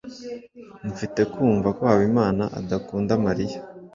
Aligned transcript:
Mfite 0.91 1.21
kumva 1.31 1.67
ko 1.77 1.81
Habimana 1.89 2.43
adakunda 2.59 3.13
Mariya. 3.25 3.59